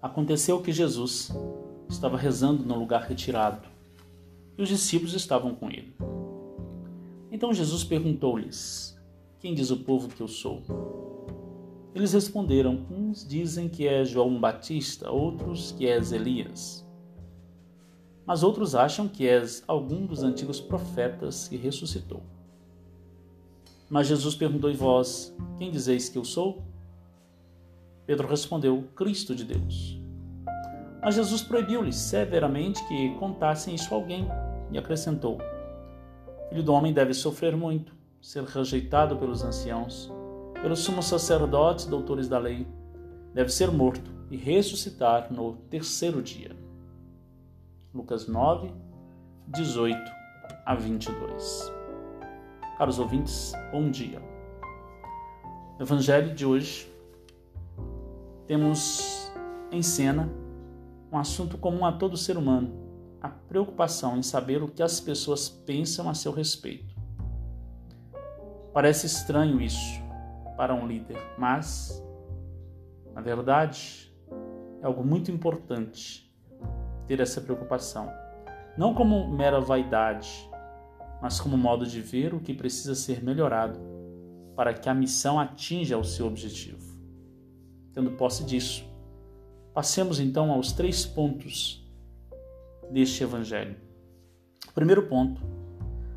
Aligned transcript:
Aconteceu 0.00 0.62
que 0.62 0.70
Jesus 0.70 1.32
estava 1.88 2.16
rezando 2.16 2.64
num 2.64 2.78
lugar 2.78 3.02
retirado 3.02 3.66
e 4.56 4.62
os 4.62 4.68
discípulos 4.68 5.12
estavam 5.12 5.56
com 5.56 5.68
ele. 5.68 5.92
Então 7.32 7.52
Jesus 7.52 7.82
perguntou-lhes: 7.82 8.96
Quem 9.40 9.54
diz 9.54 9.70
o 9.70 9.78
povo 9.78 10.08
que 10.08 10.20
eu 10.20 10.28
sou? 10.28 10.62
Eles 11.94 12.12
responderam: 12.12 12.86
Uns 12.88 13.26
dizem 13.26 13.68
que 13.68 13.88
é 13.88 14.04
João 14.04 14.38
Batista, 14.38 15.10
outros 15.10 15.72
que 15.72 15.86
és 15.86 16.12
Elias. 16.12 16.86
Mas 18.24 18.44
outros 18.44 18.76
acham 18.76 19.08
que 19.08 19.26
és 19.26 19.64
algum 19.66 20.06
dos 20.06 20.22
antigos 20.22 20.60
profetas 20.60 21.48
que 21.48 21.56
ressuscitou. 21.56 22.22
Mas 23.90 24.06
Jesus 24.06 24.36
perguntou: 24.36 24.70
E 24.70 24.74
vós, 24.74 25.34
quem 25.56 25.72
dizeis 25.72 26.08
que 26.08 26.18
eu 26.18 26.24
sou? 26.24 26.62
Pedro 28.08 28.26
respondeu: 28.26 28.88
Cristo 28.96 29.34
de 29.34 29.44
Deus. 29.44 30.00
Mas 31.02 31.14
Jesus 31.14 31.42
proibiu-lhes 31.42 31.94
severamente 31.94 32.82
que 32.88 33.14
contassem 33.16 33.74
isso 33.74 33.92
a 33.92 33.98
alguém 33.98 34.26
e 34.72 34.78
acrescentou: 34.78 35.36
Filho 36.48 36.62
do 36.62 36.72
homem 36.72 36.90
deve 36.90 37.12
sofrer 37.12 37.54
muito, 37.54 37.92
ser 38.22 38.44
rejeitado 38.44 39.14
pelos 39.18 39.44
anciãos, 39.44 40.10
pelos 40.62 40.78
sumos 40.78 41.04
sacerdotes, 41.04 41.84
doutores 41.84 42.28
da 42.28 42.38
lei, 42.38 42.66
deve 43.34 43.50
ser 43.50 43.70
morto 43.70 44.10
e 44.30 44.38
ressuscitar 44.38 45.30
no 45.30 45.56
terceiro 45.68 46.22
dia. 46.22 46.56
Lucas 47.94 48.26
9, 48.26 48.72
18 49.48 49.98
a 50.64 50.74
22. 50.74 51.70
Caros 52.78 52.98
ouvintes, 52.98 53.52
bom 53.70 53.90
dia. 53.90 54.18
No 55.78 55.84
Evangelho 55.84 56.34
de 56.34 56.46
hoje, 56.46 56.90
temos 58.48 59.30
em 59.70 59.82
cena 59.82 60.28
um 61.12 61.18
assunto 61.18 61.58
comum 61.58 61.84
a 61.84 61.92
todo 61.92 62.16
ser 62.16 62.36
humano: 62.38 62.72
a 63.20 63.28
preocupação 63.28 64.16
em 64.16 64.22
saber 64.22 64.62
o 64.62 64.68
que 64.68 64.82
as 64.82 64.98
pessoas 64.98 65.48
pensam 65.48 66.08
a 66.08 66.14
seu 66.14 66.32
respeito. 66.32 66.96
Parece 68.72 69.06
estranho 69.06 69.60
isso 69.60 70.00
para 70.56 70.74
um 70.74 70.86
líder, 70.86 71.18
mas, 71.36 72.02
na 73.14 73.20
verdade, 73.20 74.12
é 74.80 74.86
algo 74.86 75.04
muito 75.04 75.30
importante 75.30 76.32
ter 77.06 77.20
essa 77.20 77.40
preocupação. 77.40 78.10
Não 78.76 78.94
como 78.94 79.28
mera 79.30 79.60
vaidade, 79.60 80.48
mas 81.20 81.40
como 81.40 81.56
modo 81.56 81.86
de 81.86 82.00
ver 82.00 82.32
o 82.32 82.40
que 82.40 82.54
precisa 82.54 82.94
ser 82.94 83.22
melhorado 83.22 83.78
para 84.56 84.72
que 84.72 84.88
a 84.88 84.94
missão 84.94 85.38
atinja 85.38 85.98
o 85.98 86.04
seu 86.04 86.26
objetivo. 86.26 86.97
Tendo 87.98 88.12
posse 88.12 88.44
disso, 88.44 88.84
passemos 89.74 90.20
então 90.20 90.52
aos 90.52 90.70
três 90.70 91.04
pontos 91.04 91.84
deste 92.92 93.24
evangelho. 93.24 93.74
primeiro 94.72 95.08
ponto: 95.08 95.42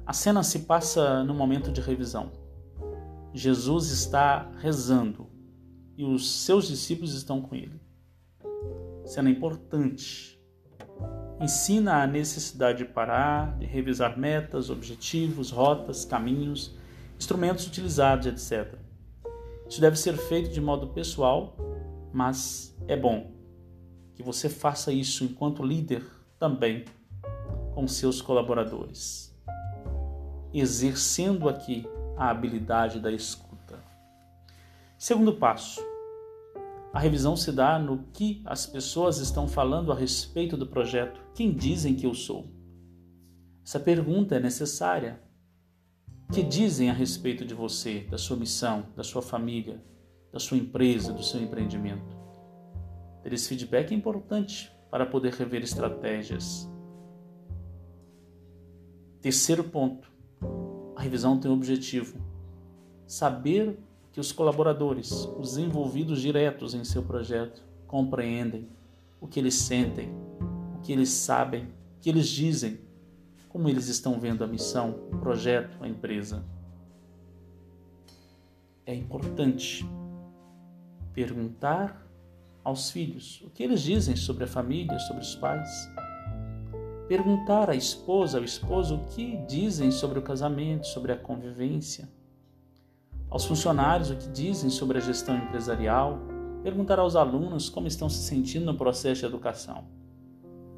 a 0.06 0.14
cena 0.14 0.44
se 0.44 0.60
passa 0.60 1.24
no 1.24 1.34
momento 1.34 1.72
de 1.72 1.82
revisão. 1.82 2.32
Jesus 3.34 3.90
está 3.90 4.52
rezando 4.60 5.28
e 5.98 6.06
os 6.06 6.44
seus 6.44 6.68
discípulos 6.68 7.16
estão 7.16 7.42
com 7.42 7.56
ele. 7.56 7.82
Cena 9.04 9.32
importante 9.32 10.40
ensina 11.40 12.04
a 12.04 12.06
necessidade 12.06 12.78
de 12.78 12.86
parar, 12.86 13.58
de 13.58 13.66
revisar 13.66 14.20
metas, 14.20 14.70
objetivos, 14.70 15.50
rotas, 15.50 16.06
caminhos, 16.06 16.76
instrumentos 17.18 17.66
utilizados, 17.66 18.28
etc. 18.28 18.81
Isso 19.72 19.80
deve 19.80 19.96
ser 19.96 20.18
feito 20.18 20.50
de 20.50 20.60
modo 20.60 20.88
pessoal, 20.88 21.56
mas 22.12 22.78
é 22.90 22.98
bom 22.98 23.32
que 24.14 24.22
você 24.22 24.50
faça 24.50 24.92
isso 24.92 25.24
enquanto 25.24 25.64
líder 25.64 26.04
também 26.38 26.84
com 27.74 27.88
seus 27.88 28.22
colaboradores, 28.22 29.34
exercendo 30.54 31.48
aqui 31.48 31.88
a 32.18 32.30
habilidade 32.30 33.00
da 33.00 33.10
escuta. 33.14 33.82
Segundo 34.98 35.36
passo, 35.36 35.80
a 36.92 37.00
revisão 37.00 37.38
se 37.38 37.54
dá 37.54 37.80
no 37.80 38.04
que 38.12 38.42
as 38.44 38.66
pessoas 38.66 39.20
estão 39.20 39.48
falando 39.48 39.94
a 39.94 39.96
respeito 39.96 40.58
do 40.58 40.68
projeto. 40.68 41.22
Quem 41.34 41.50
dizem 41.50 41.96
que 41.96 42.06
eu 42.06 42.14
sou? 42.14 42.46
Essa 43.66 43.80
pergunta 43.80 44.36
é 44.36 44.40
necessária. 44.42 45.22
Que 46.32 46.42
dizem 46.42 46.90
a 46.90 46.94
respeito 46.94 47.44
de 47.44 47.54
você, 47.54 48.08
da 48.10 48.18
sua 48.18 48.38
missão, 48.38 48.86
da 48.96 49.04
sua 49.04 49.22
família, 49.22 49.84
da 50.32 50.40
sua 50.40 50.58
empresa, 50.58 51.12
do 51.12 51.22
seu 51.22 51.42
empreendimento? 51.42 52.18
Ter 53.22 53.34
esse 53.34 53.50
feedback 53.50 53.92
é 53.92 53.98
importante 53.98 54.72
para 54.90 55.06
poder 55.06 55.34
rever 55.34 55.62
estratégias. 55.62 56.72
Terceiro 59.20 59.66
ponto: 59.66 60.10
a 60.96 61.02
revisão 61.02 61.38
tem 61.38 61.52
o 61.52 61.54
objetivo 61.54 62.18
saber 63.06 63.78
que 64.14 64.20
os 64.22 64.32
colaboradores, 64.32 65.12
os 65.38 65.58
envolvidos 65.58 66.22
diretos 66.22 66.74
em 66.74 66.86
seu 66.86 67.04
projeto, 67.04 67.62
compreendem 67.86 68.70
o 69.20 69.28
que 69.28 69.38
eles 69.38 69.56
sentem, 69.56 70.10
o 70.78 70.82
que 70.82 70.94
eles 70.94 71.10
sabem, 71.10 71.66
o 71.66 72.00
que 72.00 72.10
eles 72.10 72.30
dizem, 72.30 72.80
como 73.52 73.70
eles 73.70 73.88
estão 73.88 74.20
vendo 74.20 74.44
a 74.44 74.48
missão, 74.48 74.92
o 75.12 75.18
projeto, 75.18 75.78
a 75.82 75.88
empresa. 75.88 76.44
É 78.86 78.96
importante 78.96 79.86
perguntar 81.14 82.08
aos 82.64 82.92
filhos 82.92 83.42
o 83.42 83.50
que 83.50 83.64
eles 83.64 83.82
dizem 83.82 84.16
sobre 84.16 84.46
a 84.46 84.48
família, 84.48 84.98
sobre 85.00 85.22
os 85.22 85.36
pais. 85.36 85.70
Perguntar 87.08 87.70
à 87.70 87.76
esposa, 87.76 88.38
ao 88.38 88.44
esposo, 88.44 88.96
o 88.96 89.06
que 89.06 89.38
dizem 89.46 89.92
sobre 89.92 90.20
o 90.20 90.22
casamento, 90.22 90.88
sobre 90.88 91.12
a 91.12 91.18
convivência 91.18 92.08
aos 93.32 93.46
funcionários 93.46 94.12
o 94.12 94.18
que 94.18 94.28
dizem 94.28 94.70
sobre 94.70 94.98
a 94.98 95.02
gestão 95.02 95.38
empresarial, 95.38 96.20
perguntar 96.62 97.00
aos 97.00 97.16
alunos 97.16 97.70
como 97.70 97.88
estão 97.88 98.10
se 98.10 98.24
sentindo 98.24 98.66
no 98.66 98.78
processo 98.78 99.22
de 99.22 99.26
educação. 99.26 99.86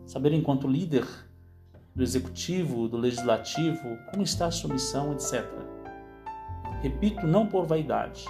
Saber, 0.05 0.33
enquanto 0.33 0.67
líder 0.67 1.03
do 1.95 2.01
executivo, 2.01 2.87
do 2.87 2.97
legislativo, 2.97 3.97
como 4.09 4.23
está 4.23 4.47
a 4.47 4.51
sua 4.51 4.73
missão, 4.73 5.13
etc. 5.13 5.45
Repito, 6.81 7.27
não 7.27 7.47
por 7.47 7.65
vaidade, 7.65 8.25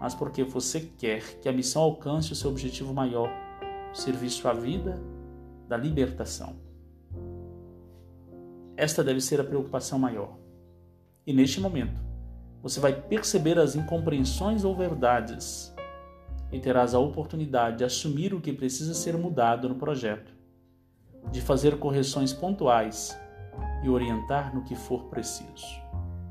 mas 0.00 0.14
porque 0.14 0.44
você 0.44 0.80
quer 0.98 1.40
que 1.40 1.48
a 1.48 1.52
missão 1.52 1.82
alcance 1.82 2.32
o 2.32 2.36
seu 2.36 2.50
objetivo 2.50 2.92
maior, 2.92 3.30
o 3.92 3.96
serviço 3.96 4.46
à 4.46 4.52
vida 4.52 5.00
da 5.68 5.76
libertação. 5.76 6.56
Esta 8.76 9.02
deve 9.02 9.20
ser 9.20 9.40
a 9.40 9.44
preocupação 9.44 9.98
maior. 9.98 10.36
E 11.26 11.32
neste 11.32 11.60
momento, 11.60 12.00
você 12.62 12.78
vai 12.78 12.92
perceber 12.92 13.58
as 13.58 13.74
incompreensões 13.74 14.64
ou 14.64 14.74
verdades 14.74 15.74
e 16.50 16.60
terás 16.60 16.94
a 16.94 16.98
oportunidade 16.98 17.78
de 17.78 17.84
assumir 17.84 18.34
o 18.34 18.40
que 18.40 18.52
precisa 18.52 18.94
ser 18.94 19.16
mudado 19.16 19.68
no 19.68 19.76
projeto, 19.76 20.32
de 21.30 21.40
fazer 21.40 21.78
correções 21.78 22.32
pontuais 22.32 23.16
e 23.82 23.88
orientar 23.88 24.54
no 24.54 24.64
que 24.64 24.74
for 24.74 25.04
preciso. 25.04 25.66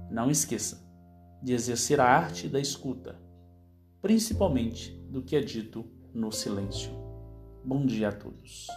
Não 0.09 0.29
esqueça 0.29 0.81
de 1.41 1.53
exercer 1.53 2.00
a 2.00 2.06
arte 2.06 2.47
da 2.47 2.59
escuta, 2.59 3.16
principalmente 4.02 4.91
do 5.09 5.22
que 5.22 5.35
é 5.35 5.41
dito 5.41 5.85
no 6.13 6.31
silêncio. 6.31 6.91
Bom 7.63 7.85
dia 7.85 8.09
a 8.09 8.12
todos. 8.12 8.68